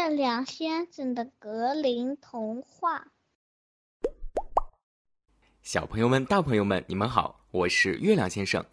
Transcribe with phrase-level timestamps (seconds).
[0.00, 3.08] 月亮先生的格林童话。
[5.60, 8.64] 小朋友们、大朋友们，你们好，我是月亮先生。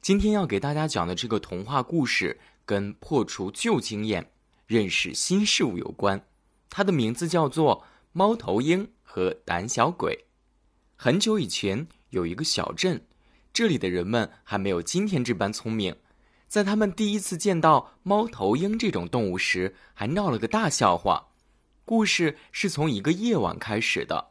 [0.00, 4.32] 今天要给大家讲的这个童话故事，跟破除旧经验、
[4.66, 6.18] 认识新事物有关。
[6.70, 10.16] 它的名字叫做《猫头鹰和胆小鬼》。
[10.96, 13.06] 很久以前，有一个小镇，
[13.52, 15.94] 这里的人们还没有今天这般聪明。
[16.50, 21.28] 在他们第一次见到猫头鹰这种动物时，还闹了个大笑话。
[21.84, 24.30] 故事是从一个夜晚开始的。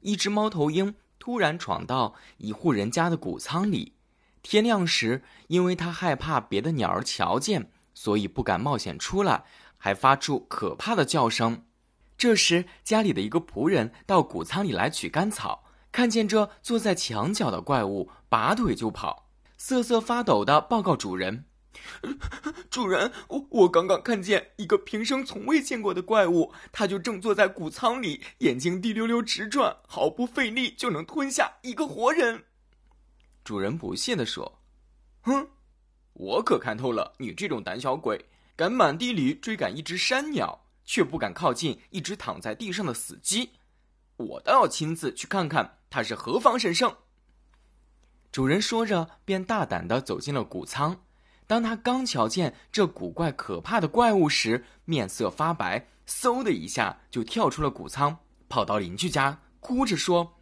[0.00, 3.92] 一只猫头鹰突然闯到一户人家的谷仓里。
[4.42, 9.44] 天亮时，因为它害怕别的鸟儿瞧见，所以不敢冒险出来，
[9.78, 11.62] 还发出可怕的叫声。
[12.18, 19.23] 这时，家里的一个仆人到谷仓里来取干草，看见这坐在墙角的怪物，拔腿就跑。
[19.66, 21.46] 瑟瑟发抖的报告主人
[22.68, 32.44] ：“主人，我我刚刚看见一个平生从未见过的怪物，它就正坐在谷仓里，眼睛滴溜溜直转，毫不费力就能吞下一个活人。”
[33.42, 34.60] 主人不屑地说
[35.24, 35.48] ：“哼，
[36.12, 38.22] 我可看透了你这种胆小鬼，
[38.54, 43.52] 敢满地里追赶一只山鸟，却不敢靠近一只躺在地上的死鸡。
[44.18, 46.94] 我倒要亲自去看看它是何方神圣。”
[48.34, 51.04] 主人说着，便大胆地走进了谷仓。
[51.46, 58.16] 当他刚瞧见这古怪可怕的怪物时，面色发白，嗖的一下就跳出了谷仓，
[58.48, 60.34] 跑到邻居家，哭着说：“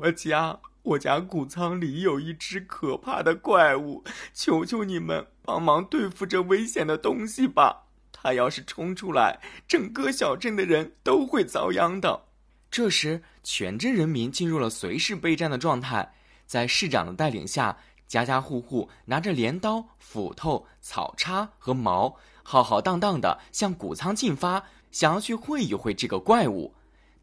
[0.00, 7.82] 我家，我家谷仓里有一只可怕的怪物，求求你们帮忙对付这危险的东西吧！
[8.12, 12.26] 它要是冲出来，整个小镇的人都会遭殃的。”
[12.70, 16.14] 这时，全镇人民进入了随时备战的状态。
[16.46, 26.74] 在市长的带领下，家家户户拿着镰刀、斧头、草叉和矛，浩浩荡荡的向谷仓进发，想要去会一会这个怪物。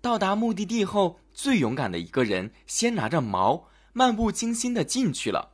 [0.02, 5.53] 到达目的地后，最勇敢的一个人先拿着矛，漫不经心的进去了。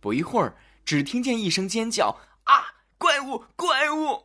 [0.00, 2.80] 不一会儿，只听见一声尖叫：“啊！
[2.96, 3.44] 怪物！
[3.56, 4.24] 怪物！”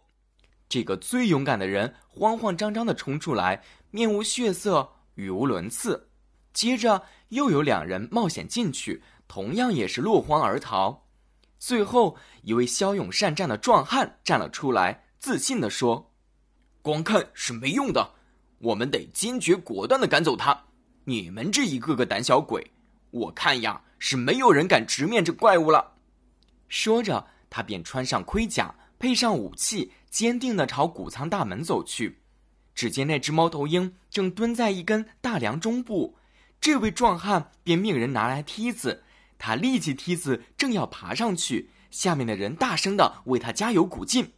[0.70, 6.10] 这个最勇敢的人慌慌张张的冲出来，面无血色，语无伦次。
[6.54, 7.04] 接着
[7.36, 11.06] 又有两人冒险进去，同样也是落荒而逃。
[11.60, 16.12] 最后一位骁勇善战的壮汉站了出来，自信地说
[16.82, 18.14] ：“光看是没用的，
[18.60, 20.58] 我们得坚决果断地赶走他。
[21.04, 22.72] 你们这一个个胆小鬼，
[23.12, 25.94] 我看呀是没有人敢直面这怪物了。”
[26.70, 32.22] 说着，他便穿上盔甲，配上武器，坚定地朝谷仓大门走去。
[32.74, 36.18] 只见那只猫头鹰正蹲在一根大梁中部。
[36.66, 39.04] 这位壮汉便命人拿来梯子，
[39.38, 44.32] 他立起梯子，正要爬上去，下面的人大声的为他加油鼓劲。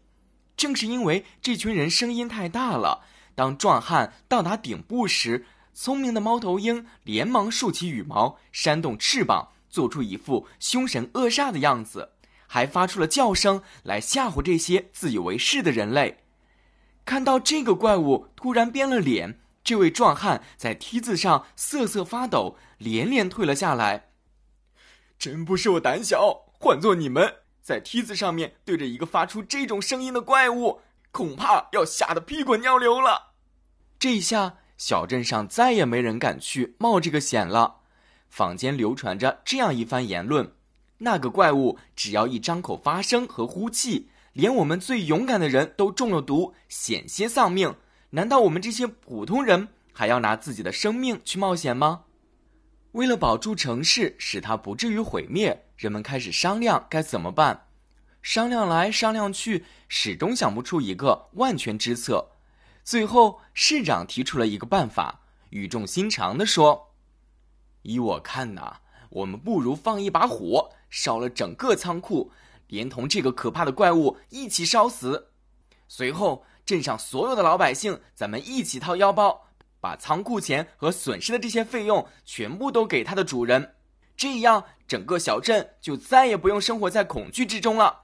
[0.58, 12.10] 正是因为这群人声音太大了，当壮汉到达顶部时，聪明的猫头鹰连忙竖起羽毛，扇动翅膀，做出一副凶神恶煞的样子，
[12.46, 16.18] 还发出了叫声来吓唬这些自以为是的人类。
[17.06, 19.40] 看到这个怪物突然变了脸。
[19.68, 24.12] 这位壮汉在梯子上瑟瑟发抖，连连退了下来。
[25.20, 30.80] 真不是我胆小，换做你们在梯子上面对着一个发出这种声音的怪物，
[31.12, 33.34] 恐怕要吓得屁滚尿流了。
[34.00, 37.82] 这一下小镇上再也没人敢去冒这个险了。
[38.30, 40.54] 坊间流传着这样一番言论：
[41.00, 47.76] 那个怪物只要一张口发声和呼气，连我们最勇敢的人都中了毒，险些丧命。
[48.12, 52.06] 难道我们这些普通人还要拿自己的生命去冒险吗？
[52.94, 57.68] 为了保住城市，使它不至于毁灭，人们开始商量该怎么办。
[58.22, 62.32] 商量来商量去，始终想不出一个万全之策。
[62.82, 65.20] 最后，市长提出了一个办法，
[65.50, 66.94] 语重心长地说
[67.84, 68.78] ：“依我看呐，
[69.10, 72.32] 我们不如放一把火，烧了整个仓库，
[72.68, 75.28] 连同这个可怕的怪物一起烧死。
[75.90, 79.48] 随后。”镇上所有的老百姓，咱们一起掏腰包，
[79.80, 83.76] 把仓库钱和损失的这些费用全部都给他的主人，
[84.18, 88.02] 这样整个小镇就再也不用生活在恐惧之中了。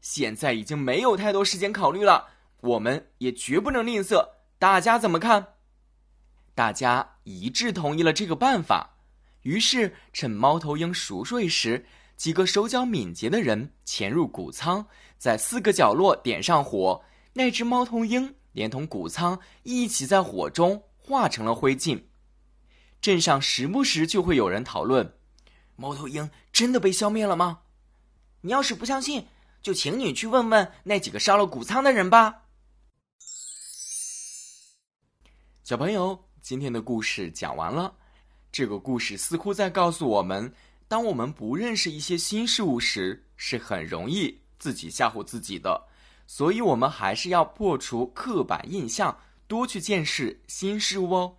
[0.00, 2.26] 现在已经没有太多时间考虑了，
[2.62, 4.28] 我们也绝不能吝啬。
[4.58, 5.54] 大家怎么看？
[6.52, 8.90] 大家一致同意了这个办法。
[9.42, 11.86] 于是，趁猫头鹰熟睡时，
[12.16, 14.84] 几个手脚敏捷的人潜入谷仓，
[15.16, 17.00] 在四个角落点上火。
[17.34, 22.02] 那只猫头鹰连同谷仓一起在火中化成了灰烬。
[23.00, 25.14] 镇上时不时就会有人讨论：
[25.76, 27.60] 猫头鹰真的被消灭了吗？
[28.40, 29.26] 你要是不相信，
[29.60, 32.42] 就请你去问问那几个烧了谷仓的人吧。
[35.64, 37.94] 小朋友，今天的故事讲完了。
[38.52, 40.54] 这个故事似乎在告诉我们，
[40.86, 45.88] 当我们不认识一些新事物时，是很容易自己吓唬自己的。
[46.26, 51.36] 所以，我们还是要破除刻板印象，多去见识新事物哦。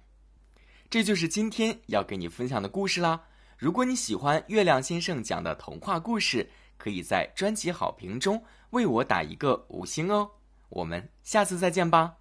[0.90, 3.24] 这就是今天要给你分享的故事啦。
[3.58, 10.30] 如果你喜欢月亮先生讲的童话故事，可以在专辑好评中为我打一个五星哦。
[10.70, 12.16] 我们下次再见吧。